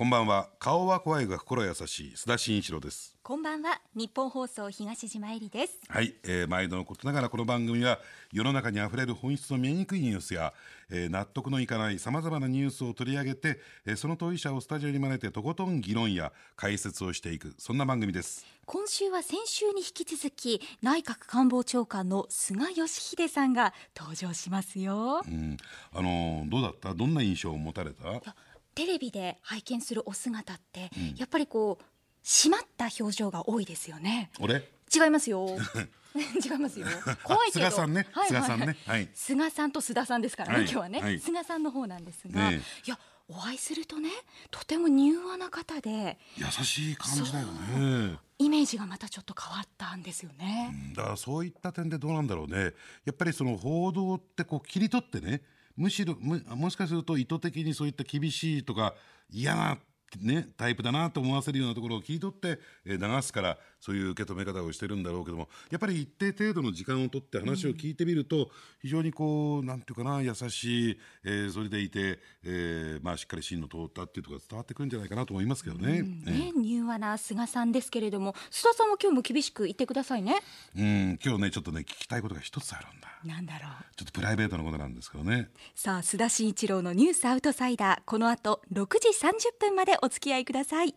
[0.00, 0.48] こんばんは。
[0.58, 2.12] 顔は怖いが心優しい。
[2.16, 3.14] 須田慎一郎です。
[3.22, 3.82] こんばんは。
[3.94, 5.78] 日本放送東島えりです。
[5.90, 7.98] はい、えー、毎度のことながらこの番組は
[8.32, 10.54] 世の中にあふれる本質の見えにくいニュースや、
[10.88, 18.46] えー、納得のいかないさまざまなニュースを取り上げて、えー、その当事者をスタジオに招いてとことん議論や解説をしていくそんな番組です。
[18.64, 25.56] 今週は先週に引き続き内閣官房長官の菅義偉さんが登場しますよ、うん、
[25.92, 26.94] あのどうだった？
[26.94, 28.34] どんな印象を持たれた？
[28.74, 31.84] テレビで拝見するお姿って、うん、やっぱりこう
[32.24, 34.30] 締まった表情が多いですよね。
[34.40, 34.68] 俺？
[34.94, 35.46] 違いますよ。
[36.14, 36.86] 違いますよ。
[37.22, 37.66] 怖いけど。
[37.66, 38.06] 菅さんね。
[38.10, 38.76] はい菅さんね。
[38.86, 39.08] はい。
[39.14, 42.98] 菅さんと須田さんですからね、今日はね、菅さんの方なんですが、いや。
[43.32, 44.10] お会いするとね
[44.50, 52.72] とても柔和な方で優しい感じだよねイメージがまたちょっと変わったんですよね、だからそういった点でどうなんだろうね
[53.04, 55.42] やっぱりその報道ってこう切り取ってね
[55.76, 58.94] むしろもしかすると意図的にそういった厳しいとか
[59.30, 59.78] 嫌な
[60.18, 68.46] ね、タイプだなと思わせるようなところを切り取って、えー、流すからそういう受け止め方をしてるんだろうけどもやっぱり一定程度の時間を取って話を聞いてみると、うん、
[68.82, 76.00] 非常にこうなんていうかな優しい、えー、それでいて、えーまあ、しっかり芯の通ったっていうところが伝わってくるんじゃないかなと思いますけどね。
[76.00, 80.36] うんね柔和な菅さんですけれども須田さんも今日も厳しく言ってくださいね。
[80.76, 83.10] うん今日ねちょっとね聞きたいことが一つあるんだ。
[83.24, 90.94] なんだろうちょっとプライベートなことなんですけどねさあ須田慎一郎のニュースアウトサイダーこの後6時30分までお付き合いください。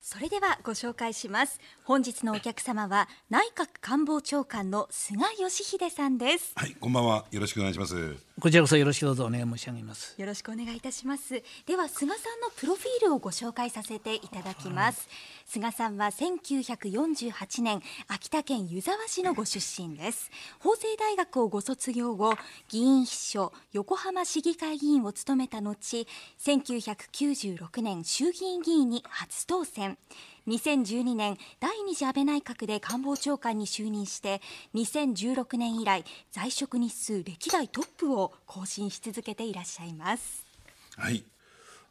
[0.00, 1.60] それではご紹介します。
[1.82, 6.52] 本日のお客様は内閣官房長官の菅義偉さんです。
[6.54, 7.24] はいこんばんは。
[7.32, 8.25] よろしくお願いします。
[8.38, 10.14] こちらこそよろしくどうぞお願い申し上げます。
[10.20, 11.42] よろしくお願いいたします。
[11.64, 15.46] では菅さんのプロフィールをご紹介させていただきます、はい。
[15.46, 20.30] 菅さんは1948年秋田県湯沢市のご出身です。
[20.58, 22.34] 法政大学をご卒業後
[22.68, 25.74] 議員秘書横浜市議会議員を務めた後
[26.38, 29.96] 1996年衆議院議員に初当選
[30.46, 34.40] 2012年第二次安倍内閣で官房長官に就任して
[34.74, 40.46] 2016年以来在職日数歴代トップを更新し続けていらっしゃいます。
[40.96, 41.24] はい。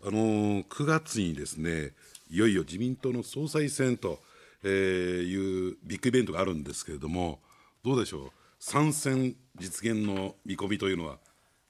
[0.03, 1.93] あのー、9月にですね
[2.29, 4.19] いよいよ自民党の総裁選と、
[4.63, 7.39] え、いうビッグイベントがあるんですけれども、
[7.83, 11.19] どうでしょう、参戦実現の見込みというのは、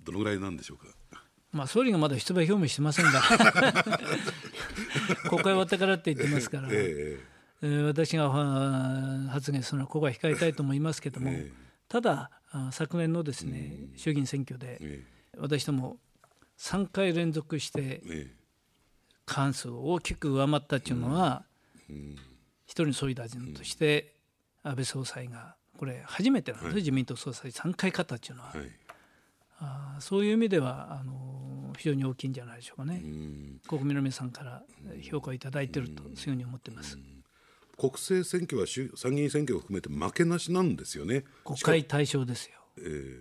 [0.02, 1.25] どのぐらいなんでしょうか？
[1.56, 3.22] まあ、総理がまだ出馬表明してませんか
[3.62, 3.72] ら
[5.30, 7.20] 国会終わったからって言ってますから、えー、
[7.62, 8.30] えー、私が
[9.32, 11.52] 発言するのはここは控えたいと思いますけども、えー、
[11.88, 12.30] ただ
[12.72, 15.98] 昨年のですね、衆議院選挙で、えー、私ども
[16.58, 18.02] 3回連続して、
[19.26, 21.46] 過半数を大きく上回ったというのは、
[22.66, 24.16] 一人の総理大臣として
[24.62, 28.70] 安倍総裁がこれ初めてなんです、はい、自民党総裁3回勝ったというのは、はい、
[29.66, 33.02] あそういう意味ではあの非常に大きいんじゃないでしょうかね。
[33.68, 34.64] 国民の皆さんから
[35.02, 36.98] 評価をいただいているとそういうふうに思っています。
[37.78, 41.26] 国政選挙は参議院選挙を含めて負けなしなんですよね。
[41.44, 43.20] 国会対象ですよ、え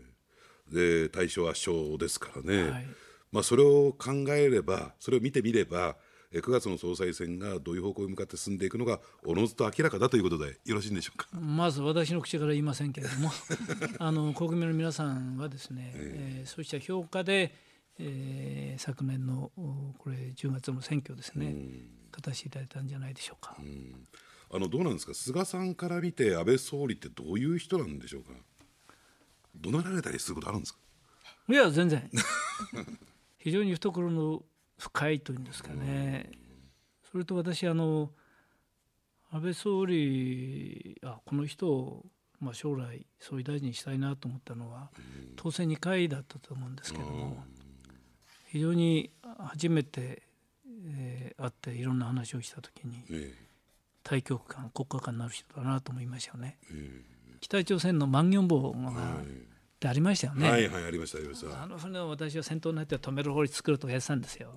[0.71, 2.87] ー、で対象圧勝ですからね、はい。
[3.33, 5.97] まあ、それを考えれば、それを見てみれば、
[6.41, 11.29] 9月の総裁選がどういう方向に向かって進んでいくのがおのずと明らかだということでよろしいんでしょうか？
[11.39, 13.31] まず私の口から言いませんけれども
[13.99, 17.55] あの国民の皆さんはですね、えー、えー、そうした評価で、
[17.99, 19.53] えー、昨年の
[19.99, 21.55] これ10月の選挙ですね
[22.11, 23.57] 勝たせていただいたんじゃないでしょうか。
[23.61, 23.63] う
[24.55, 25.15] あのどうなんですか？
[25.15, 28.31] 菅さんから見て安倍総理ってどういう人なんでしょうか？
[29.57, 30.81] 怒鳴られたりすることあるんですか？
[31.49, 32.09] いや全然。
[33.39, 34.45] 非常に懐の
[34.79, 36.31] 深いというんですかね、
[37.11, 38.11] それと私あの
[39.33, 42.07] 安倍総理あこの人を、
[42.41, 44.91] まあ、将来総理大臣にしたいなと思ったのは、
[45.37, 47.45] 当選2回だったと思うんですけども、
[48.47, 50.23] 非常に初めて、
[50.87, 53.05] えー、会っていろんな話をした時に、
[54.03, 56.59] 大局観国家観になる人だなと思いましたよね。
[57.41, 59.23] 北朝鮮のマンギョンボウが、
[59.85, 60.51] ってありましたよね。
[60.51, 64.55] はいはいありましたありましたあの船を私は先頭になって止める法律作るとやってたんですよ。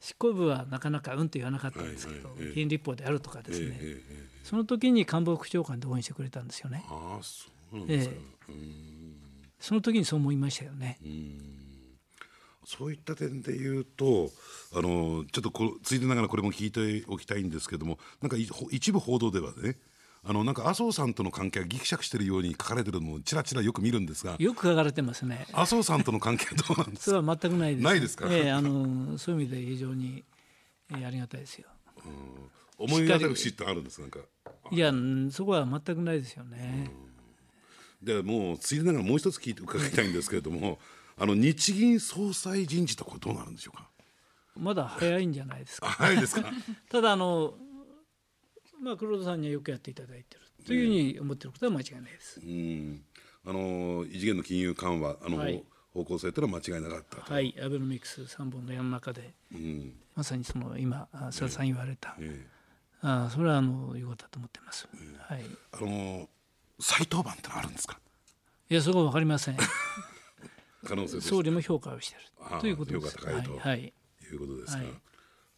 [0.00, 6.84] 執行部はなかなかうんと言わなかったんですけど、はいはい、議員立法であるとかですね、ええその時に官房副長官で応援してくれたんですよね。
[6.88, 8.14] あそうなんですか、
[8.48, 8.54] え
[9.58, 10.98] その時にそう思いましたよね。
[12.64, 14.30] そういった点で言うと、
[14.74, 18.36] あのちょっとこついでながらこれも聞いておきたいんですけども、なんか
[18.70, 19.76] 一部報道ではね、
[20.24, 25.46] あのなんか麻生さんとの関係がぎくしゃくしているように書かれてるのもちらちらよく見るんですがよく書かれてますね。
[25.52, 27.04] 麻生さんとの関係どうなんですか？
[27.04, 27.84] それは全くないです。
[27.84, 30.24] ないですか、えー、あのそういう意味で非常に、
[30.90, 31.68] えー、ありがたいですよ、
[32.78, 34.18] うん、思い当たる節ってあるんですなんか。
[34.70, 34.92] いや
[35.30, 36.90] そこは全くないですよね、
[38.02, 40.78] うん、でもうついでながらもう一つ聞いて伺いたいんですけれども
[41.16, 43.88] あの日銀総裁人事とこれどうなるんでしょうか？
[44.56, 45.86] まだ早いんじゃないですか。
[45.88, 46.50] 早いですか？
[46.90, 47.54] ただあの
[48.80, 52.40] まあ黒田さんにはよくやっていただいてるというふうに思ってることは間違いないです。
[52.40, 53.02] うん。
[53.44, 55.62] あの異次元の金融緩和あの、はい
[55.94, 57.32] 方向性というのは間違いなかったと。
[57.32, 59.94] はい、アベノミクス三本の矢の中でうん。
[60.14, 62.58] まさにその今あ菅さん言われた、ええ
[63.00, 64.88] あそれはあのいうことだと思ってます。
[65.18, 65.44] はい。
[65.72, 66.28] あの
[66.80, 67.98] 再登板ってのはあるんですか？
[68.68, 69.56] いやそこはわかりません。
[70.84, 72.18] 可能性総理も評価をしてい
[72.54, 73.16] るということです。
[73.16, 74.78] 評価高いとはい、はいいうことですか。
[74.78, 74.88] はい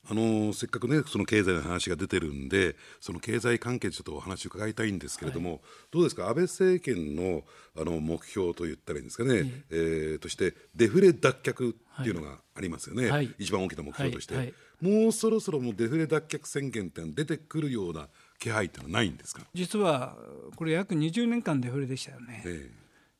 [0.08, 5.60] あのせっかくねその経済の話が出てるんでその経済関係でちょっとお話を伺いたいんですけれども、
[5.90, 6.28] どうですか？
[6.28, 7.42] 安倍政権の
[7.76, 13.32] あの目標と言ったらいいんですかね、えーとしてデフレ脱却っていうのがありますよね、はい。
[13.38, 14.46] 一番大きな目標として、はい。
[14.46, 14.54] はい。
[14.80, 18.08] もうそろそろもうデフレ脱却宣言って出てくるような
[18.38, 20.16] 気配ってのはないんですか、実は
[20.56, 22.42] これ約20年間デフレでしたよね。
[22.46, 22.70] え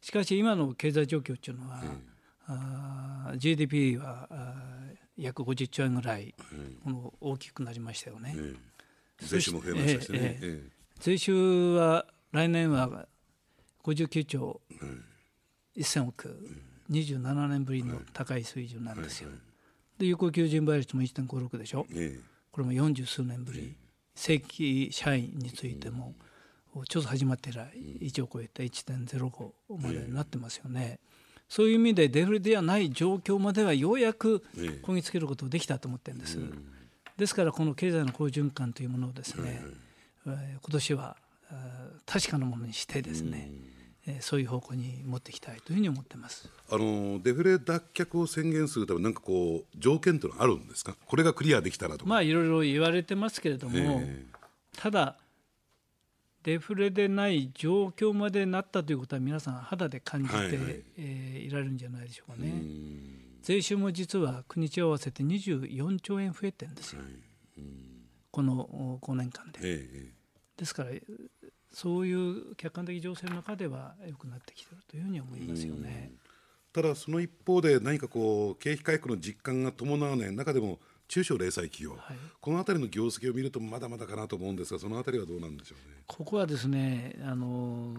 [0.01, 1.83] しかし今の経済状況っていうのは、
[2.47, 6.35] あー GDP はあー約50兆円ぐらい、
[6.83, 8.35] この大きくなりましたよね。
[8.37, 8.71] ええ
[9.27, 10.41] 税収も増えましたしね、
[10.99, 13.07] 税収は来年は
[13.85, 14.61] 59兆
[15.77, 16.49] 1000億、
[16.91, 19.31] 27年ぶりの高い水準なんですよ。
[19.99, 21.87] で有効求人倍率も1.56でしょ。
[21.93, 22.21] ええ。
[22.51, 23.77] これも40数年ぶり、
[24.15, 26.15] 正規社員についても、
[26.89, 27.71] ちょっと始まって以来
[28.01, 30.99] 1を超えて1.05までになってますよね。
[31.51, 34.79] そういう意味でデフレではない状況まではようやくええ。
[34.81, 36.39] こぎつけることができたと思ってるんです。
[37.19, 39.61] ですからこの経済の好循環というものをですね、
[40.27, 41.17] えー今年は
[42.07, 43.51] 確かなものにしてですね、
[44.07, 46.49] えーそういう方向に持っていきたいというふうに思ってます。
[46.71, 50.97] あのデフレ脱却を宣言するためになんかこう条件というのはあるんですか？
[51.05, 54.25] これがクリアできたらとか、まあいろいろ言われてますけれども、え。
[54.77, 55.17] ただ
[56.43, 60.57] デフレでない状況までなったということは皆さん肌で感じて、はいはい。
[60.97, 62.51] えーいられるんじゃないでしょうかえね。
[62.51, 63.21] うん。
[63.43, 67.03] 税収も実は国地を合わせて24兆円増えてるんですよ、
[68.31, 69.61] このお5年間で。
[69.63, 70.21] えええ
[70.57, 70.91] ですから
[71.73, 76.13] そういう客観的情勢の中では良くなってきているというふうに思いますよね。
[76.73, 80.79] ただその一方で何かこう景気回復の実感が伴わない中でも
[81.11, 82.17] 中小零細企業、はい。
[82.41, 85.97] この辺りの業績を見るとまだまだかなと思うんですがその辺りはどうなんでしょうね。
[86.07, 87.97] ここはですねあの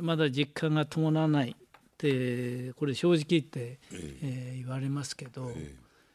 [0.00, 1.54] まだ実感が伴わないっ
[1.98, 5.50] てこれ正直言って、えー言われますけど、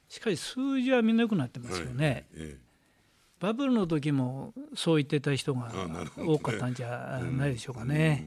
[0.08, 2.28] しかし数字はみんな良くなってますよね。
[2.36, 2.58] え
[3.40, 5.74] バブルの時もそう言ってた人が
[6.16, 8.26] 多かったんじゃないでしょうかね。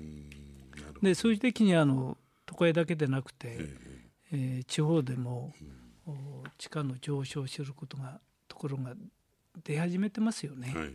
[1.00, 3.56] で数字的にあの都会だけでなくて、
[4.32, 5.85] えー地方でも、お
[6.58, 8.94] 地価の上昇することがところが
[9.64, 10.72] 出始めてますよね。
[10.74, 10.88] えはい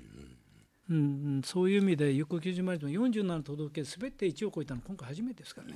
[0.89, 0.99] うんう
[1.39, 5.75] ん、そういう意味で有効求人倍率も47都道府県すべて1を超えたのは今回初めてですからね、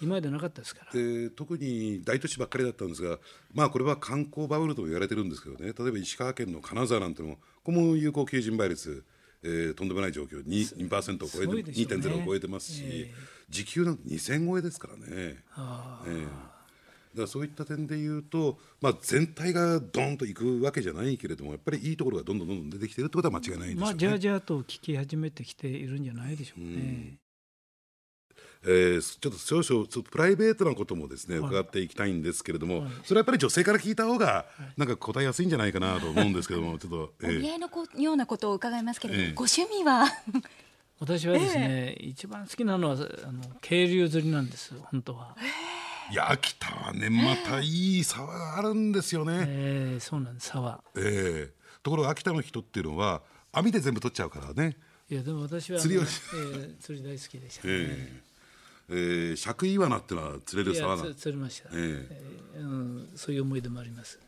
[0.00, 0.92] 今までなかったですから。
[0.92, 3.18] で特に大都市ばっかりだったんですが、
[3.52, 5.74] まあ、これは観光バブルとも言われてるんですけどね。
[5.78, 9.04] 例えば石川県の金沢なんてのもここも有効求人倍率、
[9.42, 11.76] えーとんでもない状況 2%, 2%を超えて、ね。
[11.76, 13.14] 2.0を超えてますし、え
[13.50, 15.44] 時給なんて2000超えですからね。
[15.54, 16.02] あ。
[16.06, 16.24] ええ。
[16.24, 16.51] だ
[17.16, 23.80] からそういった点で言うと、まあ、全体がドーンといくわけじゃないけれどもやっぱりいいところがどんどんどんどん出てきてるってことは間違いないでしょうね。
[23.80, 27.18] まあ、じゃあじゃあと聞き始めてきているんじゃないでしょうかね。
[28.64, 37.40] えーちょっと少々ちょっとプライベートなこともですね、伺っていきたいんですけれども、それはやっぱり女性から聞いた方がなんか答えやすいんじゃないかなと思うんですけどもちょっと、えおー。
[37.40, 39.34] 見合いのこようなことを伺いますけれども、ええ。
[39.34, 40.06] ご趣味は？
[41.00, 45.36] 私はですね、一番好きなのはあの渓流釣りなんです本当は、
[46.10, 49.44] いや秋田はねまたいい沢があるんですよね。
[49.46, 50.82] えーそうなんです沢。
[50.96, 51.62] ええ。
[51.82, 54.76] ところが秋田の人っていうのは網で全部取っちゃうからね。
[55.10, 58.22] いやでも私は釣りをえー釣り大好きでしたね、え
[58.88, 58.92] え。
[58.94, 62.58] ー、尺イワナっていうのは釣れる沢な釣りました、ええ。
[62.58, 64.18] ーうん、そういう思い出もあります。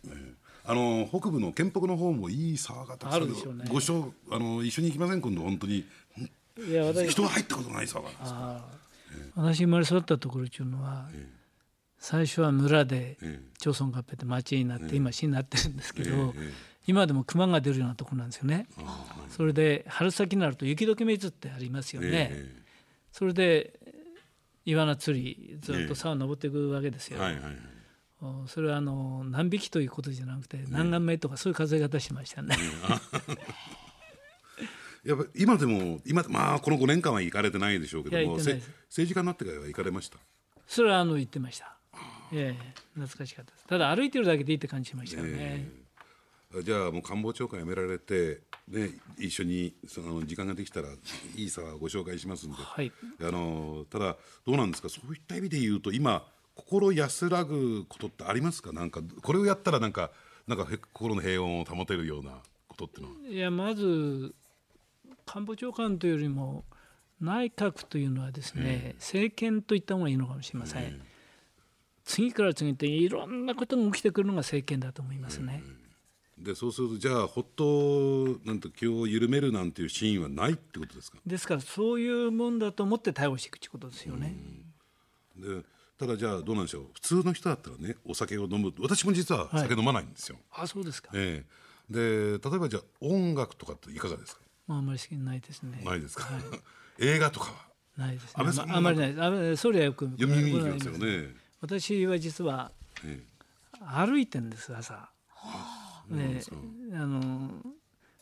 [0.67, 3.29] あの北部の県北の方もいい沢がたくさんある。
[3.29, 3.67] でしょうね。
[3.69, 5.21] ごしょあの一緒に行きません？
[5.21, 5.85] 今度本当に。
[6.57, 9.43] いや私人が入ったことない沢があるんですあー。
[9.53, 11.09] 私生まれ育ったところっていうのは、
[12.07, 16.35] 最初は村でえ町村合併で町になって、今市になってるんですけど、
[16.87, 18.67] 今でも熊が出るようなところなんですよね。
[19.31, 22.11] それで春先になると雪解け水ってありますよね。
[22.31, 22.63] え
[23.11, 23.73] それで
[24.67, 27.21] イワナ釣りずっと沢登っていくわけですよ。
[28.49, 32.55] それはあの何匹ということじゃなくて何眼目とかそういう数え方してましたね。
[35.05, 38.61] やっぱ今でも今まあこの5年間は行かれてないでしょうけども政
[38.93, 40.19] 治家になってからは行かれました？
[40.67, 41.74] それはあの言ってました。
[42.35, 43.67] ええ懐かしかったです。
[43.67, 45.69] ただ歩いてるだけでいいって感じしましたよね。
[46.63, 50.89] じゃあもう官房長官辞められて、ね、一緒にその時間ができたら
[51.35, 54.89] いい沢をご紹介しますんで、はいあのただどうなんですか？
[54.89, 56.25] そういった意味で言うと今
[56.55, 58.73] 心安らぐことってありますか？
[58.73, 60.13] なんかこれをやったらなんか
[60.47, 62.39] なんか心の平穏を保てるような
[62.69, 63.15] ことってのは。
[63.29, 64.35] いやまず
[65.27, 66.65] 官房長官というよりも
[67.21, 71.01] 内閣というのはですね、政権といった方がいいのかもしれません。
[72.05, 75.63] 次から次っていろんなことが起きてくるのが政権だと思いますね。
[76.39, 81.19] でそうするとじゃあほっとなんと気を緩めるなんていうシーンはないってことですか？
[81.25, 84.35] ですからそういうもんだと思って対応していくということですよね。
[85.37, 85.63] で
[85.99, 86.87] ただじゃあどうなんでしょう？
[86.95, 90.37] 普通の人だったらねお酒を飲む私も実は酒飲まないんですよ。
[90.53, 91.11] あそうですか。
[91.15, 94.43] ええで例えばじゃあ音楽とかっていかがですか？
[94.67, 95.83] まあ、あんまり好きないですね。
[95.85, 96.43] ないですか、はい
[96.99, 97.69] 映画とかは？
[97.97, 98.31] ないですね。
[98.37, 99.23] ああまりないです。
[99.23, 101.35] あまそれはよく読みに行きますよね。
[101.65, 103.23] 私は実はえ
[103.81, 105.09] 歩いてんです朝。
[106.11, 106.43] で
[106.93, 107.51] あの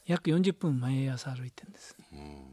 [0.06, 1.96] 約40分毎朝歩いてんです。
[2.12, 2.44] え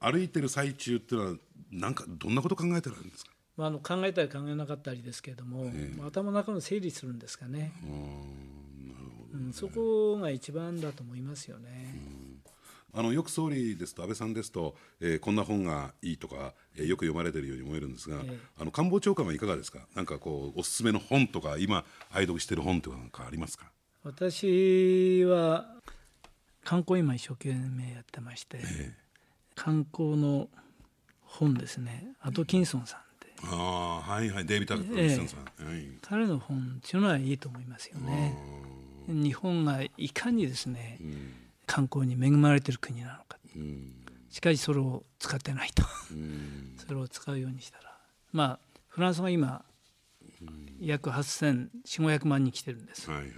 [0.00, 1.36] 歩いてる最中っていうのは
[1.70, 3.30] なんかどんなこと考えてるんですか？
[3.56, 7.72] まあ、あの考えたり考えなかったりですけれども、まあ頭の中の整理するんですかね。
[9.32, 11.94] うん、そこが一番だと思いますよね。
[12.92, 18.38] あのよく総理ですと安倍さんですと、えーこんな本がいいとか、えーよく読まれているように思えるんですが、ええ。
[18.58, 19.86] あの官房長官はいかがですか？
[19.94, 23.70] なんかこうおすすめの本とか今愛読している本とかなんかありますか？
[24.02, 25.66] 私は
[26.64, 28.58] 観光今一生懸命やってまして、
[29.54, 30.48] 観光の
[31.22, 32.08] 本ですね。
[32.20, 33.28] アトキンソンさんって。
[33.44, 34.46] ああはいはい。
[34.46, 35.86] デイビッド・アクええトさん、はい。
[36.02, 38.36] 彼の本っていうのはいいと思いますよね。
[39.06, 40.98] 日本がいかにですね、
[41.70, 43.38] 観光に恵まれている国なのか。
[43.54, 43.92] うん。
[44.28, 45.84] しかしそれを使ってないと。
[46.10, 46.74] うん。
[46.76, 47.96] それを使うようにしたら。
[48.32, 48.58] まあ
[48.88, 49.64] フランスが今
[50.80, 53.08] 約8,400500万人来てるんです。
[53.08, 53.30] はいはい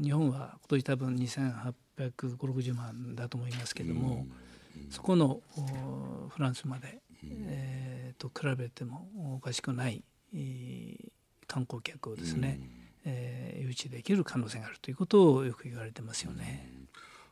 [0.00, 4.26] 日本は今年多分2850万だと思いますけども、
[4.90, 11.10] そこのおフランスまで、えーと比べてもおかしくない、えー
[11.48, 12.60] 観光客をですね、
[13.04, 16.77] えー誘致できる可能性があるということをよく言われてますよね。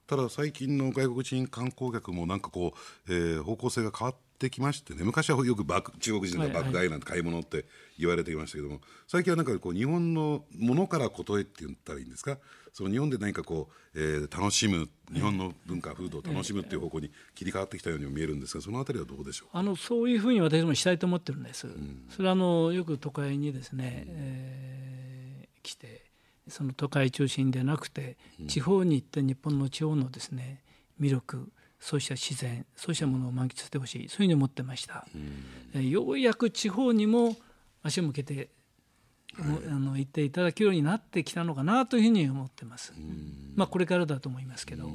[0.06, 2.74] ただ最近の外国人観光客もなんかこ
[3.08, 5.02] う、えー方向性が変わってきましてね。
[5.02, 5.64] 昔はよく
[5.98, 7.64] 中国人が爆買いなんて買い物って
[7.98, 12.38] 言われてきましたけども、最近はなんかこう日本のものからことへって言ったらいいんですか？
[12.72, 19.48] その日本で何かこう、えー楽しむ日本の文化風土を楽しむっていう方向に切り替わってきたようにも見えるんですがそのあたりはどうでしょう？
[19.52, 21.66] あのそういうふうに私もしたいと思ってるんです。
[22.10, 26.05] それはあのよく都会にですね、えー来て
[26.48, 30.62] その都会中心でなくて、地方に行って日本の地方のですね
[31.00, 31.50] 魅力
[31.80, 35.06] そうした自然そうしたものを満喫してほしいそういうふうに思ってました。
[35.74, 37.36] えーようやく地方にも
[37.82, 38.50] 足を向けて、
[39.38, 42.92] もあの行っていただけるようになってきたのかなというふうに思ってます。
[43.54, 44.90] まあこれからだと思いますけど。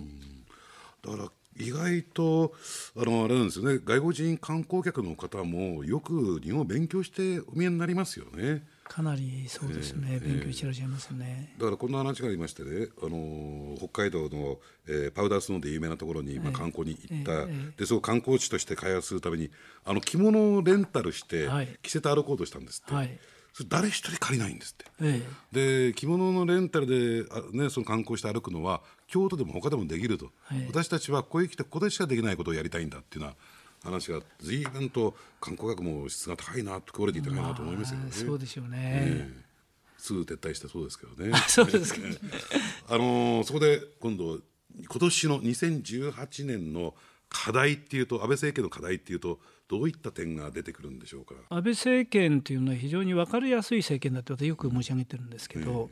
[1.03, 2.53] だから意外と
[2.95, 8.65] あのあれなんですよね外国人観光客の方もよく日本を勉強してお見えになりますよね。
[8.91, 11.53] かなりそうですね、勉強してらっしゃいますね。
[11.57, 17.45] だからこんな話がありましてね、あのー北海道の、えーパウダースノーで有名なところに、まあ、観光に行った、
[17.77, 19.49] でそこを観光地として開発するために
[19.85, 21.69] あの着物をレンタルして、はい。
[21.81, 23.17] 着せて歩こうとしたんですって、はい。
[23.53, 24.85] それ誰一人借りないんですって。
[25.01, 25.21] え
[25.53, 25.87] え。
[25.89, 30.65] で着物のレンタルであ、ね、その観光して歩くのは京都でも他でもできると、はい。
[30.67, 33.35] 私たちはここへ来てここでしかできないことをやりたいんだっていうような
[33.83, 38.05] 話が随分と観光客も質が高いなクオリティ高いなと思いますよね。
[38.09, 38.77] あそうでしょうね。
[38.81, 39.51] ええ
[39.97, 41.31] すぐ撤退してそうですけどね。
[41.47, 42.01] そうですか。
[42.89, 44.39] あのーそこで今度
[44.79, 46.95] 今年の2018年の
[47.29, 51.35] 課題っていうと安倍政権の課題っていうとどういった点が出てくるんでしょうか？
[51.49, 55.89] 安倍政権というのは非常に分かりやすい政権だって私よく申し上げてるんですけど、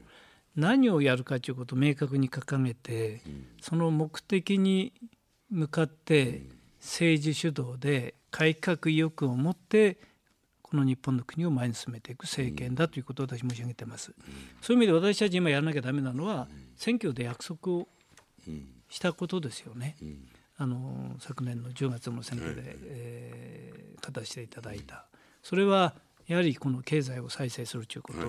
[0.56, 3.22] 何をやるかということを明確に掲げて、
[3.62, 4.92] その目的に
[5.52, 6.42] 向かって
[6.80, 9.98] 政治主導で改革意欲を持って
[10.62, 14.14] この日本の国を前に進めていく政権だということを私申し上げてます。
[14.62, 17.88] そういう意味で私たち今やらなきゃダメなのは選挙で約束を
[18.90, 19.96] したことですよね。
[20.58, 25.06] あの昨年の10月の選挙で、えー勝たせていただいた。
[25.44, 25.94] それは
[26.26, 28.20] やはりこの経済を再生するということ、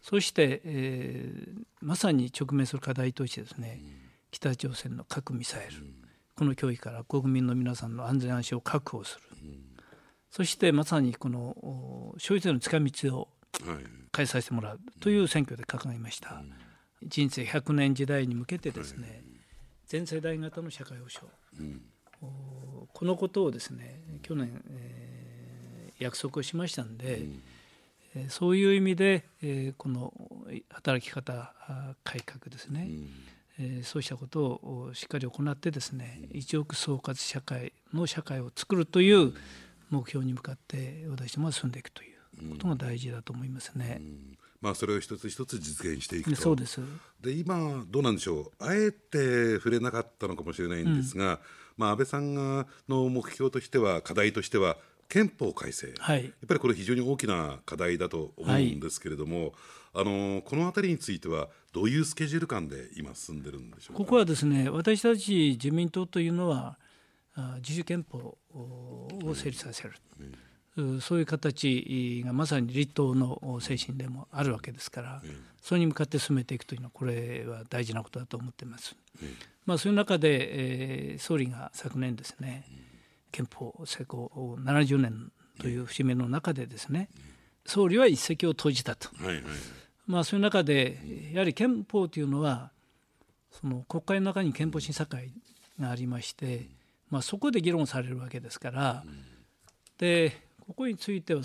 [0.00, 3.80] そして、えーまさに直面する課題としてですね、
[4.30, 5.82] 北朝鮮の核ミサイル、
[6.38, 9.22] この脅威から国民の皆さんの安全安心を確保する、
[10.30, 13.28] そしてまさにこのお消費税の近道を
[13.64, 13.84] はい。
[14.12, 16.42] 開催してもらうという選挙で掲げました、
[17.02, 19.22] 人生100年時代に向けてですね、
[19.86, 21.28] 全世代型の社会保障、
[22.22, 27.22] おこのことをですね去年、えー約束をしましたんで、
[28.14, 30.12] えーそういう意味で、えーこの
[30.70, 32.88] 働き方あ改革ですね、
[33.58, 39.34] えーそうしたことをしっかり行ってですね一億総括社会の社会を作るという
[39.90, 44.00] 目標に向かって私どもは進んでいくということが大事だと思いますね。
[44.60, 46.36] まあ、それを一つ一つ実現していくと。
[46.36, 46.80] そうです。
[47.20, 51.38] で今、どうなんでしょう、あえて触れなかったのかもしれないんですが、うん、
[51.76, 54.76] まあ、安倍さんがの目標としては、課題としては、
[55.08, 59.52] 憲法改正、はい、やっぱりこれ、非常に大きな課題だと思うんですけれども、はい、
[59.94, 66.78] あのこのあたりについては、どういうスケジュール感で今、進んでるんでしょうここはですね、私たち自民党というのは、
[67.58, 69.94] 自主憲法を成立させる。
[70.76, 71.00] うん。
[71.00, 75.22] そういう形がまさに立党の精神でもあるわけですから、
[75.60, 78.94] それに向かって進めていくというのはこれは大事なことだと思っています。
[79.66, 82.64] まあ、そういう中で、えー、総理が昨年ですね、
[83.30, 87.08] 憲法施行70年という節目の中でですね、
[87.66, 89.10] 総理は一石を投じたと、
[90.06, 92.70] まあ、そういう中でやはり憲法というのは
[93.50, 95.32] その国会の中に憲法審査会
[95.78, 96.66] がありまして、
[97.10, 99.04] まあ、そこで議論されるわけですから、
[99.98, 101.42] でここについては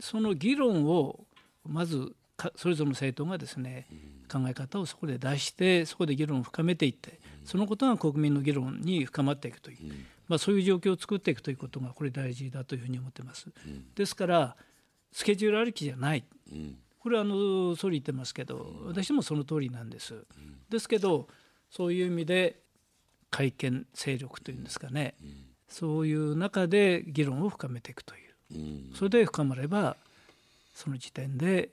[0.00, 1.24] その議論を
[1.64, 2.14] まず
[2.56, 3.86] それぞれの政党がですね
[4.30, 9.92] 考え方をそこで出してそこで議論を深めていってそのことが国民の議論に深まっていくという、
[10.28, 13.48] まあ、そういう状況を作っていくということがこれ大事だというふうに思ってます。
[13.94, 14.56] ですから
[15.12, 16.24] スケジュールありきじゃない、
[16.98, 20.24] これはあの総理言ってますけど私もその通りなんです。
[20.68, 21.28] ですけど
[21.70, 22.60] そういう意味で
[23.30, 25.14] 改憲勢力というんですかね、
[25.68, 28.94] そういう中で議論を深めていくという。
[28.94, 29.96] それで深まれば
[30.74, 31.70] その時点で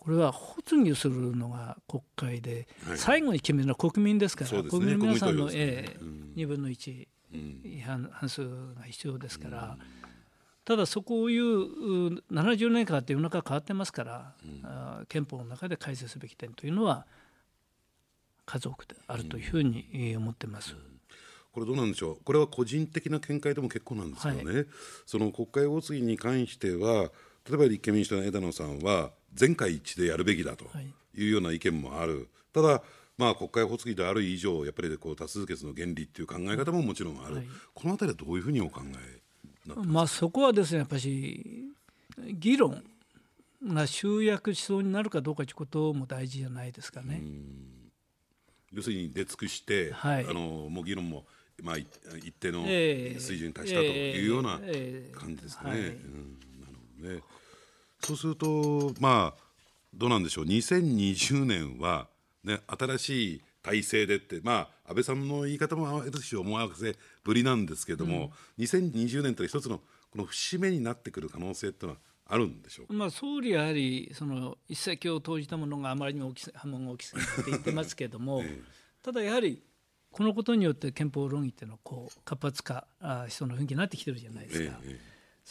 [0.00, 5.52] これは発議するのが国会で、はい、最後に決めるのは国民ですから、ね、国民の皆さんの、ね。
[5.54, 7.06] えー、2分の1、
[7.64, 9.76] 違反半数が必要ですから、
[10.64, 17.06] ただそこをいう70年間って世の中変わってますから、うん、憲法の中で改正すべき点というのは
[18.46, 20.72] 数多くあるというふうに思ってます。
[20.72, 21.00] うん。
[21.52, 24.66] これどうなんでしょう、これは個人的な見解でも結構なんですけどね、はい、
[25.04, 27.10] その国会発議に関しては、
[27.50, 30.66] 例えば立憲民主党の枝野さんは、全会一致でやるべきだと
[31.16, 31.26] い。
[31.26, 32.82] うような意見もある、ただ、
[33.18, 39.20] まあ、国会発議である以上、やっぱりこう多数決の原理っていう考え方ももちろんある、はい、このあたりはどういうふうにお考え
[39.84, 41.68] まあ、そこはですね、やっぱり
[42.32, 42.82] 議論
[43.66, 47.20] が集約しそうになるかどうかということも大事じゃないですかね。
[48.72, 51.26] 要するに出尽くして、はい、あのもう議論も
[51.62, 54.58] まあ、一定の水準に達したというような
[55.12, 55.70] 感じですかね。
[55.70, 56.49] なるほど
[57.00, 57.22] ね。
[58.00, 59.42] そうすると、まあ、
[59.94, 62.08] どうなんでしょう、2020年は、
[62.44, 78.62] ね、新しい体制でって、まあ、安倍さんの言い方もある種思わせぶりなんですけれども、うん、2020年という一つのこの節目になってくる可能性っていうのはあるんでしょうまあ、総理はやはりその一石を投じたものがあまりに大き波紋が大きすぎて言ってますけれども、 ええ、
[79.02, 79.62] ただやはり
[80.12, 82.86] このことによって憲法論議っていうのはこう活発化
[83.28, 84.80] しそうな雰囲気になってきてるじゃないですか。
[84.84, 85.00] ええ、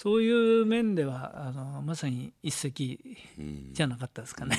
[0.01, 2.71] そういう面ではあのまさに一石
[3.73, 4.57] じゃなかったですかね。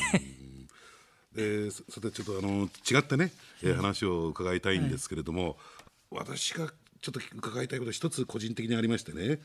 [1.35, 5.57] でさてちょっとあの違ってね、え話を伺いたいんですけれども、
[6.11, 6.67] はい、私が
[7.01, 9.41] ちょっと伺いたいこと一つ個人的にありましてね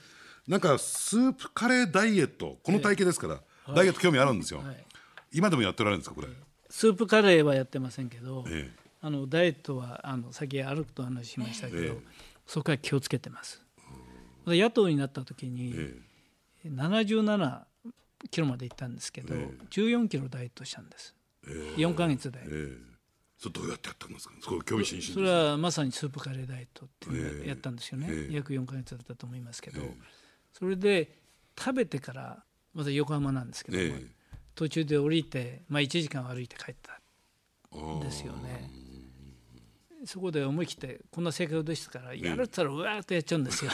[0.50, 4.86] なんかスープカレーダイエットこの体型ですから、えダイエット興味あるんですよ、はい、
[5.32, 6.28] 今でもやってられるんですかこれ？
[6.70, 8.80] スープカレーはやってませんけど、ええ。
[9.02, 11.98] あのダイエットはあの先歩くと話しましたけど、ええ、
[12.46, 13.65] そこは気をつけてます。
[14.54, 15.98] 野党になった時に、え
[16.66, 17.64] え、77
[18.32, 21.16] キロまで行ったんですけど、ええ、14キロダイエットしたんです。
[21.48, 22.32] ええ、4か月
[23.38, 24.34] それどうやってやったんですか？
[24.42, 28.08] そこ興味津々それはまさにスープカレーダイエットっていうのをやったんですよね。
[28.10, 29.94] ええ、約4か月だったと思いますけど、え、
[30.54, 31.18] それで
[31.58, 34.00] 食べてからまた横浜なんですけども、
[34.56, 37.00] 途中で降りてまあ1時間歩いて帰った
[37.78, 38.70] んですよね。
[40.06, 43.72] そこで思い切ってこんな性格でしたからやるったらうわーっとやっちゃうんですよ。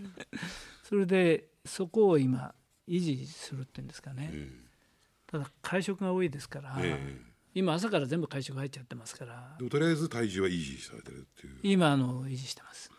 [0.82, 2.54] それでそこを今
[2.88, 4.48] 維持するっていうんですかね、
[5.26, 6.76] ただ会食が多いですから、
[7.54, 9.56] 今朝から全部会食入っちゃってますから。
[9.70, 11.58] とりあえず体重は維持されてるっていう。
[11.62, 12.90] 今あの維持してます。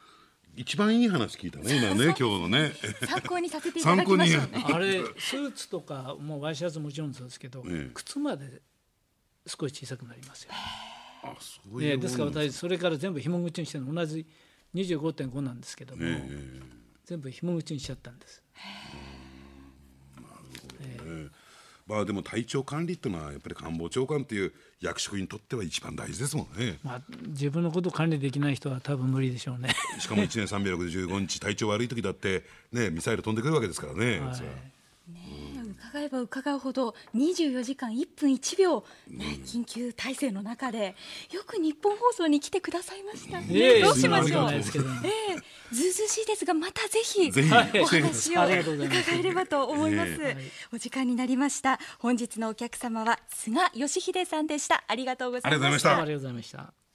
[0.56, 2.74] 一番いい話聞いたね 今ね今日のね。
[3.06, 8.62] 参考にさせていただきましょうねあれスーツとかもうワイシャツもちろんそうですけど、靴まで
[9.46, 10.52] 少し小さくなりますよ。
[10.54, 11.01] あそ
[11.72, 14.26] ういう、ね、ですから私それから全部紐口にして同じ
[14.74, 16.62] 25.5なんですけども、えー、
[17.06, 18.42] 全部紐口にしちゃったんです。
[20.16, 21.30] なるほどね、
[21.88, 26.80] まあでも体調管理っていうのはやっぱり官房長官という役職にとっては一番大事ですもんね。
[26.84, 29.76] まあ自分のことを管理できない人は多分無理でしょうね。
[30.00, 34.20] しかも1年365日体調悪い時だってねミサイル飛んでくるわけですからね。
[34.20, 34.72] はい、ね
[35.10, 35.41] 伺
[35.92, 40.96] 伺えば伺うほど24時間1分1秒、ね、緊急体制の中で
[41.32, 44.62] よく日本放送に来てくださいました、ね、どうしましょう、ええ
[45.74, 50.12] ずうずうしいですがまたぜひお話を伺えればと思います、
[50.74, 51.80] お時間になりました。
[52.00, 54.84] 本日のお客様は菅義偉さんでした。
[54.88, 55.98] ありがとうございました。
[55.98, 56.91] ありがとうございました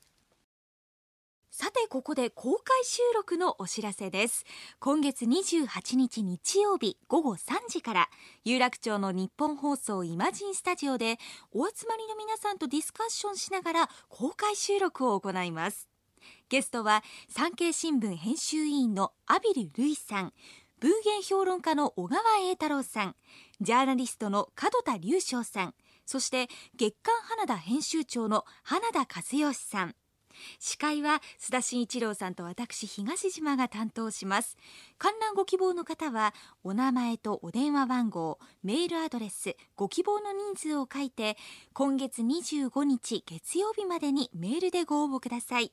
[1.58, 4.44] さてここで公開収録のお知らせです。
[4.78, 8.10] 今月28日日曜日午後3時から
[8.44, 11.16] 有楽町の日本放送イマジンスタジオで
[11.52, 15.88] お集まりの皆さんとディスカッションしながら公開収録を行います。
[16.50, 20.34] ゲストは産経新聞編集委員の阿比ル・ルイさん
[20.78, 23.16] 文芸評論家の小川栄太郎さん
[23.62, 29.94] ジャーナリストの門田隆翔さんそして月刊花田編集長の花田和義さん。
[30.58, 34.56] 司会は須田慎一郎さんと私東島が担当します。
[34.98, 41.36] 観覧ご希望の方はお名前とお電話番号メールアドレスご希望の人数を書いて
[41.72, 45.72] 今月25日月曜日までにメールでご応募ください。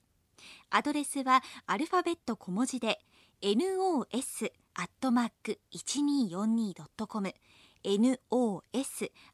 [0.70, 3.00] アドレスはアルファベット小文字で
[3.42, 7.34] nos アットマーク 1242.com
[7.84, 8.62] nos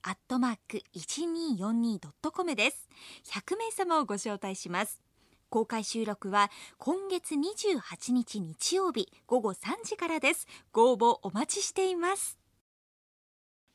[0.02, 2.89] アットマーク 1242.com です。
[3.32, 5.09] 100名様をご招待します。
[5.50, 10.48] 公開収録は今月28日日曜日午後3時からです。
[10.72, 12.40] ご応募お待ちしています。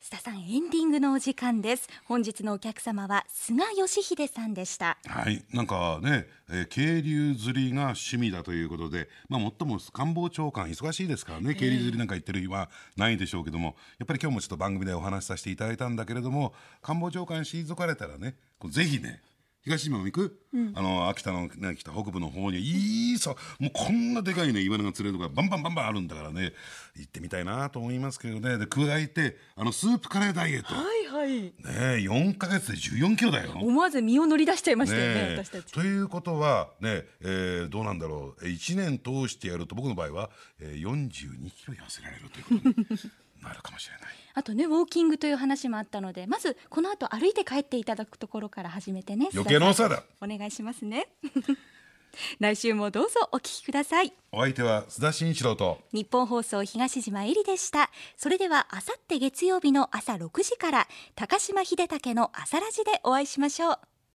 [0.01, 1.89] 須田さんエンディングのお時間です。
[2.05, 4.99] 本日のお客様は菅義偉さんでした。
[5.07, 5.43] はい。
[5.55, 11.55] なんかね、えー、渓流釣りが趣味だということでまあ最も官房長官忙しいですからね。
[11.55, 18.37] 渓流釣りなんか行ってる日はないでしょうけどもやっぱり今日もちょっと番組でお話しさせていただいたんだけれども官房長官退かれたらね
[18.69, 19.23] ぜひね
[19.65, 26.53] 東島も行く、うん、あの秋田の、ね、北北部の方にいいさもうこんなでかいねイワナが釣れるとかバンバンバンバンあるんだからね。
[26.97, 28.59] 行ってみたいなと思いますけどね。
[28.59, 30.75] で加えてあのスープカレーダイエット。
[30.75, 31.43] はいはい。
[31.43, 33.53] ね4か月で14キロだよ。
[33.55, 35.73] 思わず身を乗り出しちゃいましたよね、ね、私たち。
[35.73, 38.45] ということはね、えー、どうなんだろう。
[38.45, 42.87] 1年通してやると僕の場合は、えー、42キロ痩せられるということに
[43.49, 44.15] なるかもしれない。
[44.35, 50.03] あとねウォーキングという話もあったのでまずこの後歩いて帰っていただくところから始めてね余計なお世話だ。
[50.21, 51.09] お願いしますね。
[52.39, 54.13] 来週もどうぞお聞きください。
[54.33, 57.91] お相手は須田慎一郎と日本放送東島えりでした。
[58.17, 63.79] それではあさって月曜日の朝6時から高島秀武の朝ラジでお会いしましょう